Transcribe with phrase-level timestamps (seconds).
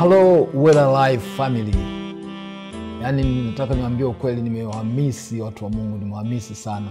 [0.00, 0.48] Hello
[0.92, 1.74] Life family,
[3.02, 6.86] yaani nataka niwaambie ukweli, nimewahamisi watu wa Mungu, nimewahamisi sana,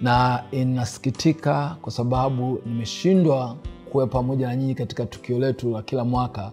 [0.00, 3.56] na inasikitika kwa sababu nimeshindwa
[3.90, 6.52] kuwa pamoja na nyinyi katika tukio letu la kila mwaka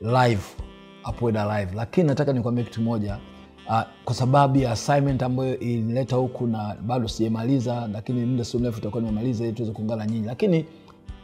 [0.00, 0.42] live
[1.02, 3.18] hapo Wela Live, lakini nataka nikwambie kitu moja
[3.68, 8.78] uh, kwa sababu ya assignment ambayo ilileta huku na bado sijamaliza, lakini muda sio mrefu
[8.78, 10.64] itakuwa nimemaliza ili tuweze kuungana na nyinyi, lakini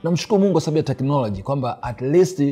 [0.03, 2.43] namshukuru mungu kwa sababu ya teknoloji kwamba at least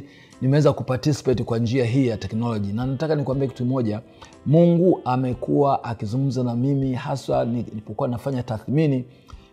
[0.41, 4.01] nimeweza kuparticipate kwa njia hii ya teknoloji na nataka nikuambia kitu moja
[4.47, 9.05] mungu amekuwa akizungumza na mimi haswa nilipokuwa nafanya tathmini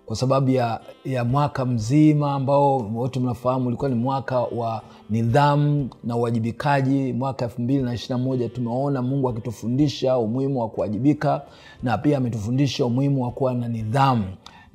[0.06, 6.16] kwa sababu ya, ya mwaka mzima ambao wote mnafahamu ulikuwa ni mwaka wa nidhamu na
[6.16, 7.14] uwajibikaji.
[7.14, 11.42] Mwaka elfu mbili na ishiri na moja tumeona mungu akitufundisha umuhimu wa kuwajibika
[11.84, 14.26] na pia ametufundisha umuhimu wa kuwa na nidhamu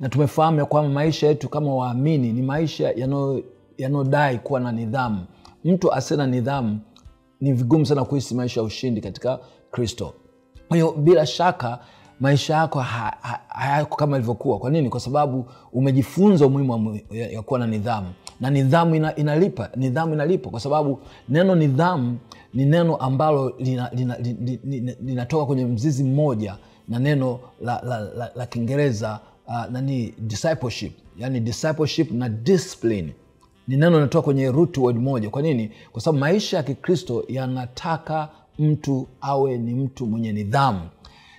[0.03, 2.93] na tumefahamu ya kwamba maisha yetu kama waamini ni maisha
[3.77, 5.25] yanayodai kuwa na nidhamu.
[5.65, 6.79] Mtu asiye na nidhamu
[7.41, 9.39] ni vigumu sana kuhisi maisha ya ushindi katika
[9.71, 10.13] kristo.
[10.67, 11.79] Kwa hiyo bila shaka
[12.19, 13.39] maisha yako hayako ha,
[13.77, 14.59] ha, kama ilivyokuwa.
[14.59, 14.89] Kwa nini?
[14.89, 18.07] Kwa sababu umejifunza umuhimu ya, ya kuwa na nidhamu.
[18.39, 22.17] Na nidhamu ina, inalipa nidhamu inalipa kwa sababu neno nidhamu
[22.53, 26.57] ni neno ambalo linatoka lina, lina, lina, lina kwenye mzizi mmoja
[26.87, 30.93] na neno la, la, la, la kiingereza uh, nani discipleship.
[31.19, 33.13] Yani discipleship na discipline.
[33.67, 35.29] Ni neno linatoka kwenye root word moja.
[35.29, 35.71] Kwa nini?
[35.91, 40.81] Kwa sababu maisha ya kikristo yanataka mtu awe ni mtu mwenye nidhamu.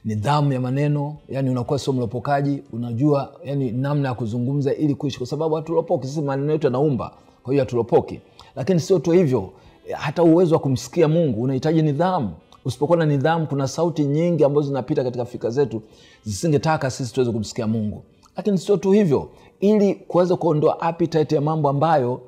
[0.05, 5.19] Nidhamu ya maneno yani unakuwa sio mlopokaji unajua yani namna ya kuzungumza ili kuishi.
[5.19, 8.21] Kwa sababu hatulopoki sisi maneno yetu yanaumba kwa hiyo hatulopoki.
[8.57, 9.53] Lakini sio tu hivyo
[9.93, 12.31] hata uwezo wa kumsikia mungu unahitaji nidhamu
[12.65, 15.83] usipokuwa na nidhamu kuna sauti nyingi ambazo zinapita katika fikra zetu
[16.23, 18.05] zisingetaka sisi tuweze kumsikia mungu.
[18.37, 22.21] Lakini sio tu hivyo ili kuweza kuondoa appetite ya mambo ambayo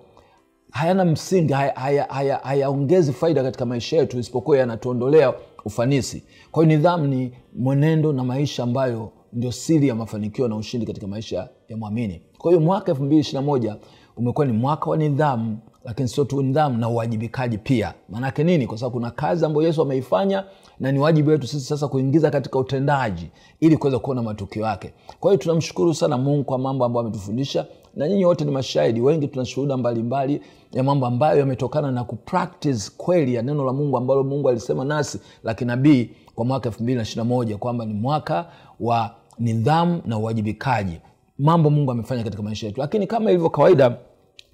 [0.71, 5.35] hayana msingi hayaongezi haya, haya, haya faida katika maisha yetu isipokuwa yanatuondolea
[5.65, 6.23] ufanisi.
[6.53, 11.07] Kwa hiyo nidhamu ni mwenendo na maisha ambayo ndio siri ya mafanikio na ushindi katika
[11.07, 12.23] maisha ya mwamini.
[12.39, 13.77] Kwa hiyo mwaka elfu mbili ishiri na moja
[14.17, 17.95] umekuwa ni mwaka wa nidhamu lakini sio tu nidhamu na uwajibikaji pia.
[18.09, 18.67] Maanake nini?
[18.67, 20.45] Kwa sababu kuna kazi ambayo yesu ameifanya
[20.81, 23.27] na ni wajibu wetu sisi sasa kuingiza katika utendaji
[23.61, 24.93] ili kuweza kuona matukio yake.
[25.21, 27.67] Kwa hiyo tunamshukuru sana mungu kwa mambo ambayo ametufundisha
[27.97, 29.01] na nyinyi wote ni mashahidi.
[29.01, 30.41] Wengi tuna shuhuda mbalimbali
[30.73, 35.21] ya mambo ambayo yametokana na kupractice kweli ya neno la mungu ambalo mungu alisema nasi
[35.45, 38.47] la kinabii kwa mwaka elfu mbili na ishiri na moja kwamba ni mwaka
[38.81, 41.01] wa nidhamu na uwajibikaji.
[41.39, 42.81] Mambo mungu amefanya katika maisha yetu.
[42.81, 43.97] Lakini kama ilivyo kawaida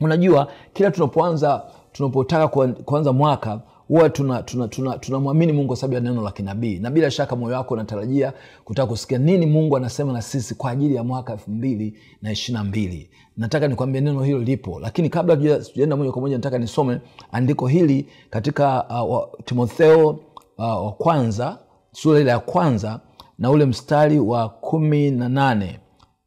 [0.05, 2.49] unajua kila tunapoanza tunapotaka
[2.85, 6.79] kuanza mwaka huwa tunamwamini tuna, tuna, tuna, mungu kwa sababu ya neno la kinabii.
[6.79, 8.33] Na bila shaka moyo wako unatarajia
[8.65, 12.59] kutaka kusikia nini mungu anasema na sisi kwa ajili ya mwaka elfu mbili na ishiri
[12.59, 13.11] na mbili.
[13.37, 17.01] Nataka nikwambia neno hilo lipo lakini kabla tujaenda moja kwa moja nataka nisome
[17.33, 20.19] andiko hili katika uh, timotheo uh,
[20.59, 21.59] wa kwanza
[21.93, 23.01] sura ile ya kwanza
[23.39, 25.81] na ule mstari wa kumi na nane.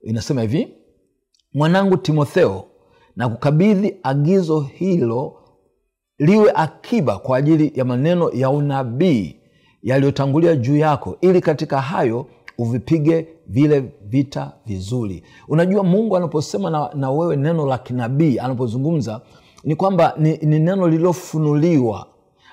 [0.03, 0.67] Inasema hivi
[1.53, 2.63] mwanangu timotheo
[3.15, 5.33] na kukabidhi agizo hilo
[6.19, 9.35] liwe akiba kwa ajili ya maneno ya unabii
[9.83, 12.25] yaliyotangulia juu yako ili katika hayo
[12.57, 15.23] uvipige vile vita vizuri.
[15.47, 19.21] Unajua mungu anaposema na, na wewe neno la kinabii anapozungumza
[19.63, 22.07] ni kwamba ni, ni neno lililofunuliwa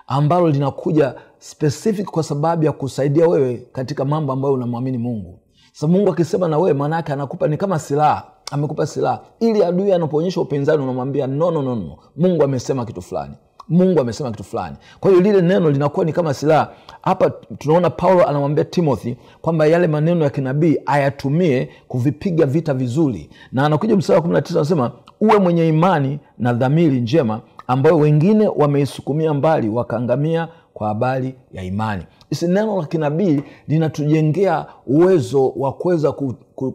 [0.06, 5.38] ambalo linakuja specific kwa sababu ya kusaidia wewe katika mambo ambayo unamwamini mungu.
[5.72, 9.20] Sasa mungu akisema na wewe maanaake anakupa ni kama silaha amekupa silaha.
[9.40, 13.34] Ili adui anapoonyesha upinzani unamwambia no, no, mungu amesema kitu fulani.
[13.68, 14.76] Mungu amesema kitu fulani.
[15.00, 16.70] Kwa hiyo lile neno linakuwa ni kama silaha.
[17.02, 23.30] Hapa tunaona paulo anamwambia timothy kwamba yale maneno ya kinabii ayatumie kuvipiga vita vizuri.
[23.52, 29.34] Na anakuja mstari wa 19 anasema uwe mwenye imani na dhamiri njema ambayo wengine wameisukumia
[29.34, 32.02] mbali wakaangamia kwa habari ya imani.
[32.30, 36.12] Isi neno la kinabii linatujengea uwezo wa kuweza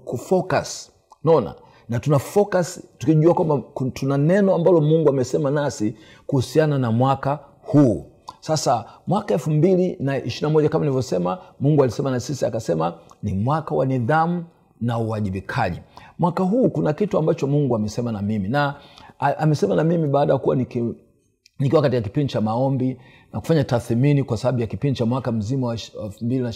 [0.06, 0.92] kufocus.
[1.24, 1.54] Naona
[1.90, 3.62] na tuna focus tukijua kwamba
[3.94, 5.96] tuna neno ambalo mungu amesema nasi
[6.28, 8.06] kuhusiana na mwaka huu.
[8.40, 12.94] Sasa mwaka elfu mbili na ishirina moja kama nilivyosema mungu alisema na sisi akasema
[13.24, 14.44] ni mwaka wa nidhamu
[14.82, 15.80] na uwajibikaji.
[16.20, 18.50] Mwaka huu kuna kitu ambacho mungu amesema na mimi.
[18.50, 18.76] Na
[19.20, 20.84] amesema na mimi baada ya kuwa niki,
[21.60, 22.98] nikiwa katika kipindi cha maombi
[23.38, 26.52] na kufanya tathmini kwa sababu ya kipindi cha mwaka mzima wa elfu mbili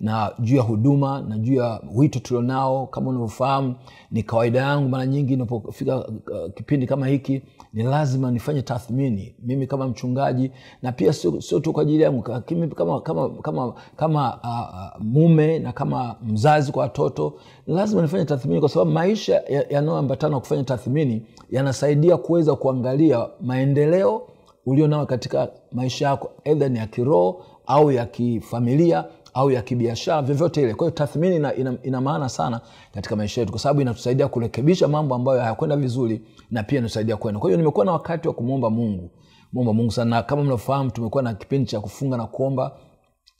[0.00, 3.74] na juu ya huduma na juu ya wito tulionao kama unavyofahamu
[4.10, 6.12] ni kawaida yangu mara nyingi inapofika uh,
[6.54, 7.42] kipindi kama hiki
[7.72, 10.50] ni lazima nifanye tathmini mimi kama mchungaji
[10.82, 15.72] na pia sio, sio tu kwa ajili yangu kama, kama, kama, kama uh, mume na
[15.72, 17.34] kama mzazi kwa watoto
[17.66, 24.22] lazima nifanye tathmini kwa sababu maisha yanayoambatana ya kufanya tathmini yanasaidia kuweza kuangalia maendeleo
[24.68, 29.04] ulio nao katika maisha yako edha ni ya kiroho au ya kifamilia
[29.34, 30.74] au ya kibiashara vyovyote ile.
[30.74, 32.60] Kwa hiyo tathmini ina, ina, ina maana sana
[32.94, 37.40] katika maisha yetu kwa sababu inatusaidia kurekebisha mambo ambayo hayakwenda vizuri na pia inatusaidia kwenda
[37.40, 39.10] kwa hiyo nimekuwa na wakati wa kumwomba mungu
[39.52, 40.10] mwomba mungu sana.
[40.16, 42.76] Na kama mnavyofahamu tumekuwa na kipindi cha kufunga na kuomba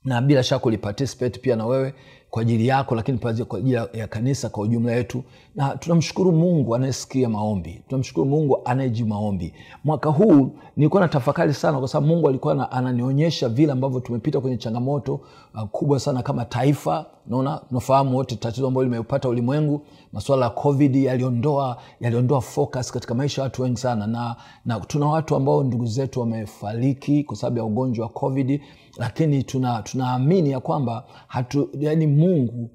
[0.04, 1.94] na bila shaka uliparticipate pia na wewe
[2.30, 5.22] kwa ajili yako lakini pia kwa ajili ya kanisa kwa ujumla wetu
[5.54, 7.82] na tunamshukuru mungu anayesikia maombi.
[7.88, 9.54] Tunamshukuru mungu anayejibu maombi.
[9.84, 14.40] Mwaka huu nilikuwa na tafakari sana kwa sababu mungu alikuwa na, ananionyesha vile ambavyo tumepita
[14.40, 15.20] kwenye changamoto
[15.54, 17.06] uh, kubwa sana kama taifa.
[17.26, 19.80] Naona tunafahamu wote tatizo ambayo limeupata ulimwengu.
[20.12, 24.06] Masuala ya covid yaliondoa yaliondoa focus katika maisha ya watu wengi sana.
[24.06, 28.60] Na, na tuna watu ambao ndugu zetu wamefariki kwa sababu ya ugonjwa wa covid.
[28.98, 32.70] Lakini tuna tunaamini ya kwamba hatu yani mungu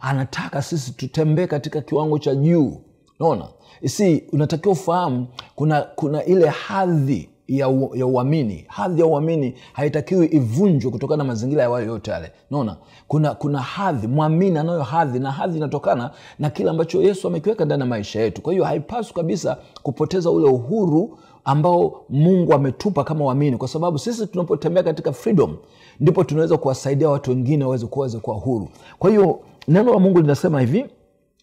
[0.00, 2.80] anataka sisi tutembee katika kiwango cha juu.
[3.20, 3.48] Naona
[3.84, 8.64] si unatakiwa ufahamu kuna kuna ile hadhi ya, u, ya uamini.
[8.68, 12.32] Hadhi ya uamini haitakiwi ivunjwe kutokana na mazingira ya wale yote yale.
[12.50, 12.76] Naona
[13.08, 14.06] kuna kuna hadhi.
[14.06, 18.42] Mwamini anayo hadhi na hadhi inatokana na kile ambacho yesu amekiweka ndani ya maisha yetu.
[18.42, 23.56] Kwa hiyo haipaswi kabisa kupoteza ule uhuru ambao mungu ametupa kama waamini.
[23.56, 25.56] Kwa sababu sisi tunapotembea katika freedom
[26.00, 28.68] ndipo tunaweza kuwasaidia watu wengine waweze kuweze kuwa huru.
[28.98, 30.86] Kwa hiyo neno la mungu linasema hivi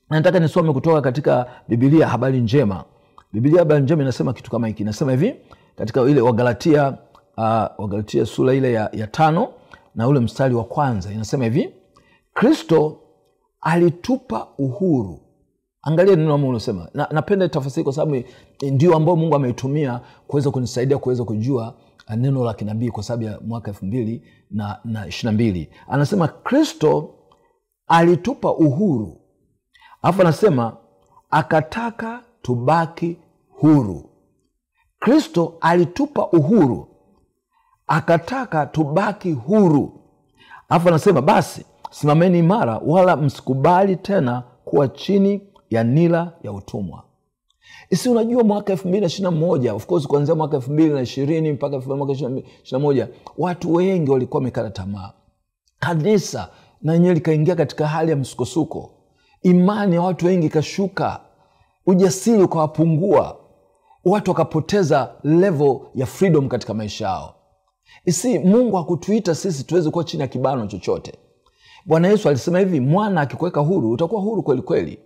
[0.10, 2.84] nataka nisome kutoka katika bibilia habari njema.
[3.34, 4.84] Bibilia habari njema inasema kitu kama hiki.
[4.84, 5.36] Inasema hivi
[5.76, 6.90] katika ile wagalatia
[7.38, 7.44] uh,
[7.78, 9.48] wagalatia sura ile ya, ya tano
[9.96, 11.12] na ule mstari wa kwanza.
[11.12, 11.70] Inasema hivi
[12.34, 12.98] kristo
[13.62, 15.20] alitupa uhuru
[15.88, 18.24] angalia neno la mungu linasema na, napenda tafasiri kwa sababu
[18.62, 21.74] ndio ambao mungu ameitumia kuweza kunisaidia kuweza kujua
[22.18, 25.70] neno la kinabii kwa sababu ya mwaka elfu mbili na, na ishirina mbili.
[25.88, 27.10] Anasema kristo
[27.88, 29.22] alitupa uhuru.
[30.02, 30.78] Alafu anasema
[31.30, 33.18] akataka tubaki
[33.50, 34.10] huru.
[35.00, 36.88] Kristo alitupa uhuru.
[37.88, 40.02] Akataka tubaki huru.
[40.70, 45.40] Alafu anasema basi simameni imara wala msikubali tena kuwa chini
[45.70, 47.04] ya nila ya utumwa.
[47.94, 51.52] Si unajua mwaka elfu mbili na ishirina moja of kuanzia mwaka elfu mbili na ishirini
[51.52, 55.14] mpaka ishirina moja watu wengi walikuwa wamekata tamaa.
[55.80, 56.50] Kanisa
[56.82, 58.92] na enyewe likaingia katika hali ya msukosuko.
[59.44, 61.20] Imani ya watu wengi ikashuka.
[61.86, 63.38] Ujasiri ukawapungua.
[64.06, 67.36] Watu wakapoteza level ya freedom katika maisha yao.
[68.06, 71.14] Isi mungu hakutuita sisi tuweze kuwa chini ya kibano chochote.
[71.86, 75.00] Bwana yesu alisema hivi mwana akikuweka huru utakuwa huru kweli kweli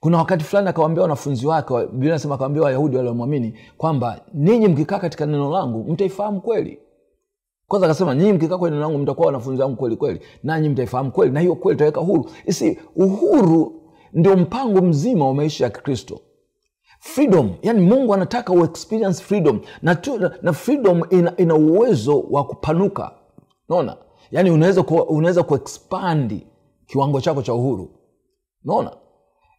[0.00, 5.50] kuna wakati fulani akawambia wanafunzi wake biblia nasema wayahudi waliomwamini kwamba ninyi mkikaa katika neno
[5.50, 6.78] langu mtaifahamu kweli.
[7.66, 11.32] Kwanza akasema nyinyi mkikaa kwenye neno langu mtakuwa wanafunzi wangu kweli kweli nanyi mtaifahamu kweli
[11.32, 12.30] na hiyo kweli itaweka huru.
[12.46, 16.20] Isi uhuru ndio mpango mzima wa maisha ya kikristo.
[17.00, 23.10] Freedom yani mungu anataka uexperience freedom na, tu, na freedom ina, ina uwezo wa kupanuka.
[23.68, 23.96] Naona
[24.30, 24.50] yani
[25.08, 26.46] unaweza kuexpandi
[26.86, 27.90] kiwango chako cha uhuru.
[28.64, 28.90] Naona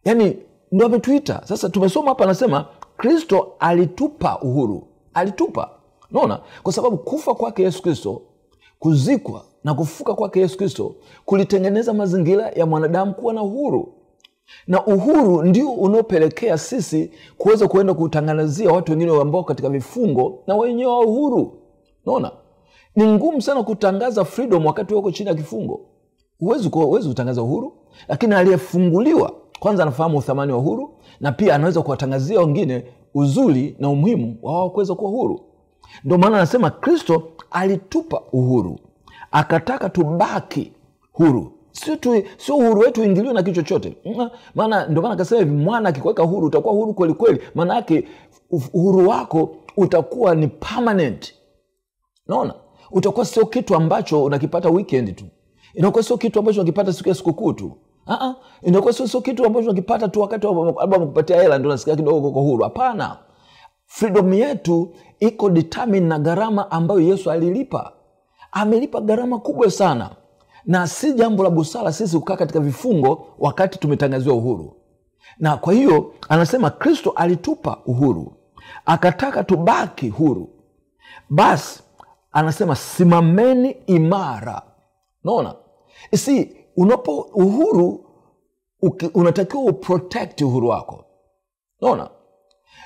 [0.04, 0.36] yani
[0.72, 1.40] ndo ametuita.
[1.44, 2.66] Sasa tumesoma hapa anasema
[2.96, 4.86] kristo alitupa uhuru.
[5.14, 5.70] Alitupa.
[6.10, 8.22] Naona kwa sababu kufa kwake yesu kristo
[8.78, 10.94] kuzikwa na kufuka kwake yesu kristo
[11.24, 13.92] kulitengeneza mazingira ya mwanadamu kuwa na uhuru.
[14.66, 20.92] Na uhuru ndio unaopelekea sisi kuweza kuenda kutangazia watu wengine ambao katika vifungo na wenyewe
[20.92, 21.58] wa uhuru.
[22.06, 22.30] Naona
[22.96, 25.80] ni ngumu sana kutangaza freedom wakati wako chini ya kifungo.
[26.38, 26.70] Huwezi
[27.08, 27.72] kutangaza uhuru
[28.08, 34.36] lakini aliyefunguliwa kwanza anafahamu uthamani wa uhuru na pia anaweza kuwatangazia wengine uzuri na umuhimu
[34.42, 35.40] wa wao kuweza kuwa huru.
[36.04, 38.78] Ndio maana anasema kristo alitupa uhuru.
[39.30, 40.72] Akataka tubaki
[41.12, 41.52] huru.
[41.72, 41.96] Sio
[42.36, 43.96] sio uhuru wetu uingiliwe na kitu chochote.
[44.54, 47.40] Maana ndio maana akasema hivi mwana akikuweka huru utakuwa huru kweli kweli.
[47.54, 48.08] Maana yake
[48.72, 51.34] uhuru wako utakuwa ni permanent.
[52.26, 52.54] Naona
[52.90, 55.24] utakuwa sio kitu ambacho unakipata weekend tu.
[55.74, 57.72] Inakuwa sio kitu ambacho unakipata siku ya sikukuu tu
[58.06, 58.34] uh-uh.
[58.62, 62.40] inakuwa sio, sio kitu ambacho unakipata tu wakati labda amekupatia hela ndo nasikia kidogo uko
[62.40, 62.64] huru.
[62.64, 63.16] Hapana.
[63.86, 67.92] Freedom yetu iko determine na gharama ambayo yesu alilipa.
[68.52, 70.10] Amelipa gharama kubwa sana.
[70.64, 74.76] Na si jambo la busara sisi kukaa katika vifungo wakati tumetangaziwa uhuru.
[75.38, 78.32] Na kwa hiyo anasema kristo alitupa uhuru.
[78.86, 80.48] Akataka tubaki huru.
[81.30, 81.82] Basi
[82.32, 84.62] anasema simameni imara.
[85.24, 85.54] Naona
[86.14, 88.04] si unapo uhuru
[89.14, 91.04] unatakiwa uprotect uhuru wako.
[91.80, 92.10] Naona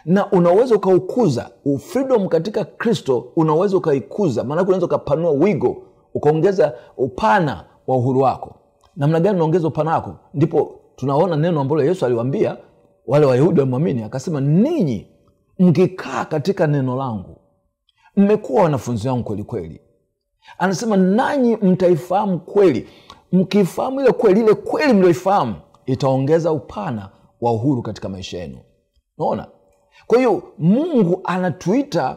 [0.05, 4.45] na unaweza ukaukuza freedom katika kristo unaweza ukaikuza.
[4.45, 5.77] Maanake unaweza ukapanua wigo
[6.15, 8.55] ukaongeza upana wa uhuru wako.
[8.97, 10.15] Namna gani unaongeza upana wako?
[10.35, 12.57] Ndipo tunaona neno ambalo yesu aliwambia
[13.07, 15.07] wale wayahudi wamwamini akasema ninyi
[15.59, 17.37] mkikaa katika neno langu
[18.17, 19.81] mmekuwa wanafunzi wangu kweli kweli.
[20.59, 22.89] Anasema nanyi mtaifahamu kweli
[23.35, 25.55] mkiifahamu ile kweli ile kweli mlioifahamu
[25.87, 27.11] itaongeza upana
[27.41, 28.59] wa uhuru katika maisha yenu.
[29.19, 29.47] Naona
[30.07, 32.17] kwa hiyo mungu anatuita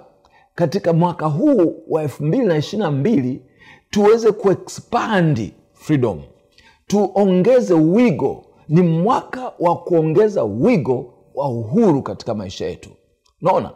[0.56, 3.42] katika mwaka huu wa elfu mbili na ishiri na mbili
[3.90, 6.22] tuweze kuexpandi freedom.
[6.88, 8.44] Tuongeze wigo.
[8.70, 12.90] Ni mwaka wa kuongeza wigo wa uhuru katika maisha yetu.
[13.42, 13.72] Naona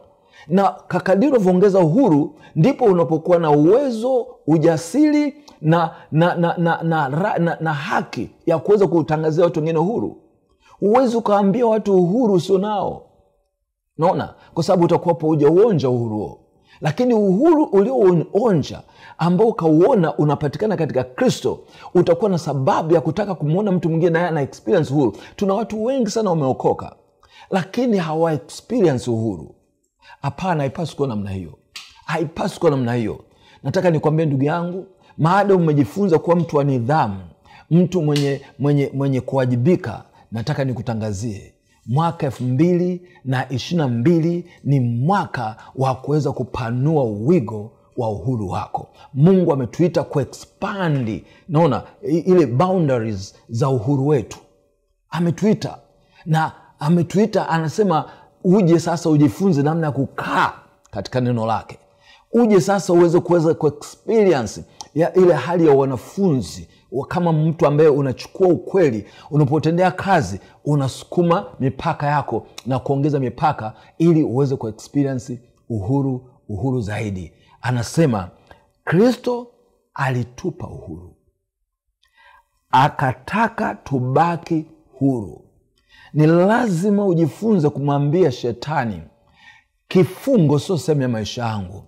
[0.47, 7.37] na kakadiri unavyoongeza uhuru ndipo unapokuwa na uwezo ujasiri na na na, na, na, na,
[7.39, 10.17] na, na haki ya kuweza kutangazia watu wengine uhuru.
[10.79, 13.01] Huwezi ukaambia watu uhuru usio nao.
[13.97, 16.37] Naona kwa sababu utakuwapo ujauonja uhuru huo.
[16.81, 18.81] Lakini uhuru ulioonja
[19.17, 21.59] ambao ukauona unapatikana katika kristo
[21.95, 25.13] utakuwa na sababu ya kutaka kumwona mtu mwingine naye ana experience uhuru.
[25.35, 26.95] Tuna watu wengi sana wameokoka
[27.51, 29.55] lakini hawa experience uhuru.
[30.21, 31.53] Hapana haipaswi kuwa namna hiyo.
[32.05, 33.19] Haipaswi kuwa namna hiyo.
[33.63, 34.85] Nataka nikwambie ndugu yangu
[35.17, 37.19] maada umejifunza kuwa mtu wa nidhamu
[37.71, 41.53] mtu mwenye mwenye mwenye kuwajibika nataka nikutangazie.
[41.85, 48.87] Mwaka elfu mbili na ishirina mbili ni mwaka wa kuweza kupanua uwigo wa uhuru wako.
[49.13, 54.39] Mungu ametuita kuexpandi naona ile boundaries za uhuru wetu.
[55.09, 55.77] Ametuita
[56.25, 58.05] na ametuita anasema
[58.43, 60.53] uje sasa ujifunze namna ya kukaa
[60.91, 61.77] katika neno lake.
[62.33, 66.67] Uje sasa uweze kuweza kuexperience ya ile hali ya wanafunzi
[67.07, 74.55] kama mtu ambaye unachukua ukweli unapotendea kazi unasukuma mipaka yako na kuongeza mipaka ili uweze
[74.55, 77.33] kuexperiensi uhuru uhuru zaidi.
[77.61, 78.29] Anasema
[78.83, 79.47] kristo
[79.93, 81.15] alitupa uhuru.
[82.71, 84.65] Akataka tubaki
[84.99, 85.45] huru.
[86.13, 89.01] Ni lazima ujifunze kumwambia shetani
[89.87, 91.83] kifungo sio sehemu ya maisha yangu.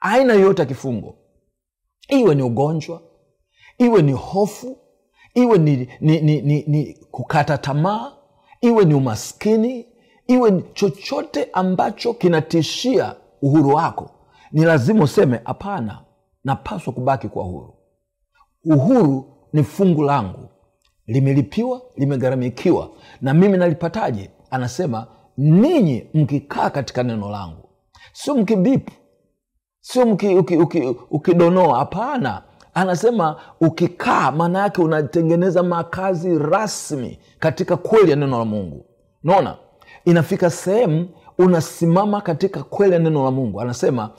[0.00, 1.16] Aina yoyote ya kifungo
[2.08, 3.02] iwe ni ugonjwa
[3.78, 4.78] iwe ni hofu
[5.34, 8.12] iwe ni, ni, ni, ni, ni kukata tamaa
[8.60, 9.86] iwe ni umaskini
[10.26, 14.10] iwe ni chochote ambacho kinatishia uhuru wako
[14.52, 16.04] ni lazima useme hapana
[16.44, 17.74] napaswa kubaki kwa uhuru.
[18.64, 20.48] Uhuru ni fungu langu.
[21.06, 24.30] Limelipiwa limegharamikiwa na mimi nalipataje?
[24.50, 25.06] Anasema
[25.36, 27.68] ninyi mkikaa katika neno langu.
[28.12, 28.92] Sio mkibipu
[29.86, 31.34] sio ukidonoa uki, uki, uki
[31.74, 32.42] hapana.
[32.74, 38.84] Anasema ukikaa maana yake unatengeneza makazi rasmi katika kweli ya neno la mungu.
[39.22, 39.56] Naona
[40.04, 43.60] inafika sehemu unasimama katika kweli ya neno la mungu.
[43.60, 44.10] Anasema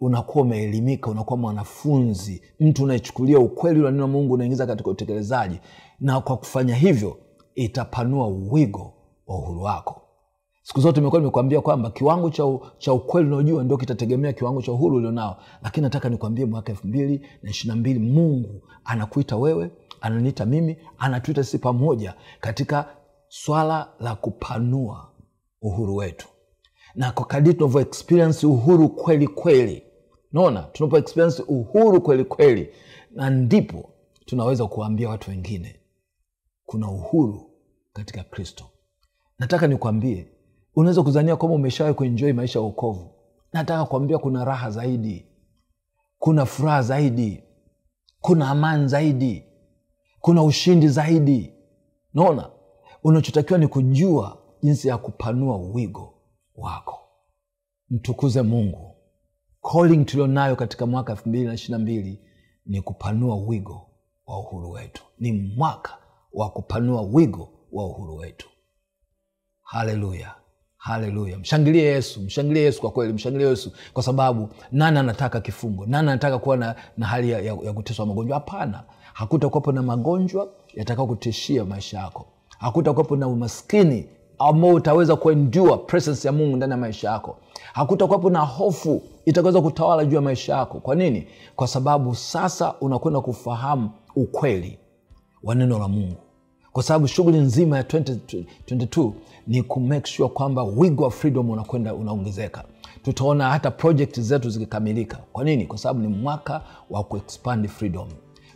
[0.00, 5.60] unakuwa umeelimika unakuwa mwanafunzi mtu unayechukulia ukweli wa neno la mungu unaingiza katika utekelezaji.
[6.00, 7.16] Na kwa kufanya hivyo
[7.54, 8.92] itapanua uwigo
[9.26, 10.05] wa uhuru wako
[10.66, 14.96] siku zote imekuwa nimekuambia kwamba kiwango cha, cha ukweli unaojua ndio kitategemea kiwango cha uhuru
[14.96, 15.42] ulionao.
[15.62, 19.70] Lakini nataka nikuambie mwaka elfu mbili na ishiri na mbili mungu anakuita wewe
[20.00, 22.96] ananiita mimi anatuita sisi pamoja katika
[23.28, 25.10] swala la kupanua
[25.62, 26.28] uhuru wetu.
[26.94, 29.82] Na kwa kadiri tunavyo experience uhuru kweli kweli
[30.32, 32.68] naona tunapo experience uhuru kweli kweli
[33.10, 33.90] na ndipo
[34.24, 35.80] tunaweza kuwaambia watu wengine
[36.64, 37.50] kuna uhuru
[37.92, 38.64] katika kristo.
[39.38, 40.26] Nataka nikwambie
[40.76, 43.16] unaweza kuzania kwamba umeshawai kuenjoi maisha ya uokovu
[43.52, 45.26] nataka kuambia kuna raha zaidi.
[46.18, 47.42] Kuna furaha zaidi.
[48.20, 49.44] Kuna amani zaidi.
[50.20, 51.52] Kuna ushindi zaidi.
[52.14, 52.50] Naona
[53.04, 56.14] unachotakiwa ni kujua jinsi ya kupanua wigo
[56.56, 56.98] wako.
[57.90, 58.96] Mtukuze mungu.
[59.72, 62.20] Calling tulionayo katika mwaka elfu mbili na ishirina mbili
[62.66, 63.90] ni kupanua wigo
[64.26, 65.04] wa uhuru wetu.
[65.18, 65.98] Ni mwaka
[66.32, 68.48] wa kupanua wigo wa uhuru wetu.
[69.62, 70.34] Haleluya
[70.86, 71.38] haleluya.
[71.38, 75.86] Mshangilie yesu mshangilie yesu kwa kweli mshangilie yesu kwa sababu nani anataka kifungo?
[75.86, 78.34] Nani anataka kuwa na, na hali ya, ya, ya kuteswa magonjwa?
[78.38, 78.82] Hapana.
[79.12, 82.26] Hakutakuwapo na magonjwa yatakao kutishia maisha yako.
[82.58, 84.06] Hakutakuwapo na umaskini
[84.38, 87.36] ambao utaweza kuendua presence ya mungu ndani ya maisha yako.
[87.72, 90.80] Hakutakuwapo na hofu itakaweza kutawala juu ya maisha yako.
[90.80, 91.26] Kwa nini?
[91.56, 94.78] Kwa sababu sasa unakwenda kufahamu ukweli
[95.42, 96.25] wa neno la mungu
[96.76, 99.10] kwa sababu shughuli nzima ya 2022
[99.46, 102.64] ni kumake sure kwamba wigo wa freedom unakwenda unaongezeka.
[103.02, 105.18] Tutaona hata project zetu zikikamilika.
[105.32, 105.66] Kwa nini?
[105.66, 108.08] Kwa sababu ni mwaka wa kuexpand freedom.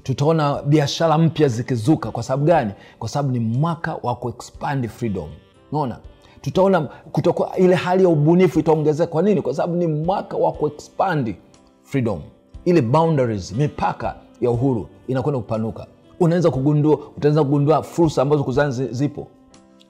[0.02, 2.10] Tutaona biashara mpya zikizuka.
[2.10, 2.72] Kwa sababu gani?
[2.98, 5.28] Kwa sababu ni mwaka wa kuexpand freedom.
[5.72, 5.98] Naona
[6.40, 6.80] tutaona
[7.12, 9.12] kutokuwa ile hali ya ubunifu itaongezeka.
[9.12, 9.42] Kwa nini?
[9.42, 11.34] Kwa sababu ni mwaka wa kuexpand
[11.82, 12.20] freedom.
[12.64, 15.86] Ile boundaries mipaka ya uhuru inakwenda kupanuka
[16.20, 19.26] unaweza kugundua utaweza kugundua fursa ambazo kuzani zipo.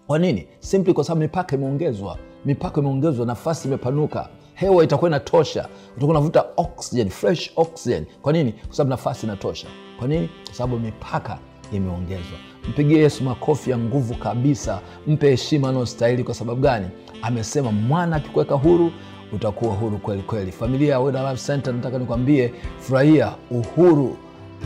[0.06, 0.46] Kwa nini?
[0.58, 2.18] Simply kwa sababu mipaka imeongezwa.
[2.44, 4.28] Mipaka imeongezwa nafasi imepanuka.
[4.54, 5.68] Hewa itakuwa inatosha.
[5.96, 8.04] Utakuwa unavuta oxygen fresh oxygen.
[8.22, 8.52] Kwa nini?
[8.52, 9.66] Kwa sababu nafasi inatosha.
[9.98, 10.28] Kwa nini?
[10.44, 11.38] Kwa sababu mipaka
[11.72, 12.38] imeongezwa.
[12.68, 14.80] Mpigie yesu makofi ya nguvu kabisa.
[15.06, 16.86] Mpe heshima anaostahili kwa sababu gani?
[17.22, 18.90] Amesema mwana akikuweka huru
[19.32, 20.52] utakuwa huru kweli kweli.
[20.52, 24.16] Familia ya Center nataka nikwambie furahia uhuru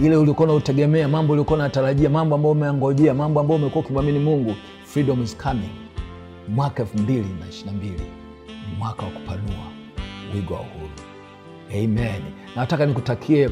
[0.03, 5.23] ile ulikuwa unautegemea mambo ulikuwa unatarajia mambo ambayo umeangojea mambo ambayo umekuwa ukimwamini mungu freedom
[5.23, 5.71] is coming.
[6.49, 8.11] Mwaka elfu mbili na ishirini na mbili
[8.71, 9.67] ni mwaka wa kupanua
[10.35, 10.91] wigo wa uhuru.
[11.71, 12.23] Amen.
[12.57, 13.51] Nataka nikutakie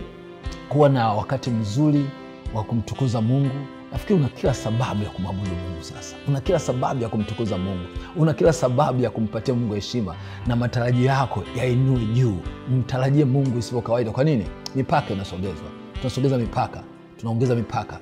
[0.69, 2.07] kuwa na wakati mzuri
[2.55, 3.55] wa kumtukuza mungu.
[3.93, 6.17] Nafikiri una kila sababu ya kumwabudu mungu sasa.
[6.29, 7.85] Una kila sababu ya kumtukuza mungu.
[8.17, 10.15] Una kila sababu ya kumpatia mungu heshima
[10.47, 12.37] na matarajio yako yainue juu.
[12.71, 14.47] Mtarajie mungu isivyo kawaida kwa nini?
[14.75, 16.83] Mipaka inasogezwa tunasogeza mipaka
[17.19, 17.99] tunaongeza mipaka.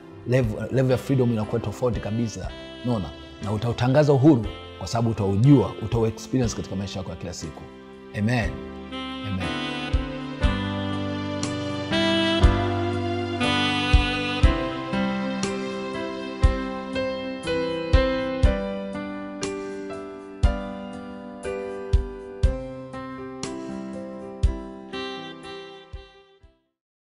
[0.72, 2.50] Level ya freedom inakuwa tofauti kabisa
[2.86, 3.10] naona
[3.44, 4.46] na utautangaza uhuru
[4.78, 7.62] kwa sababu utaujua utauexperience katika maisha yako ya kila siku.
[8.18, 8.50] Amen.
[9.26, 9.59] Amen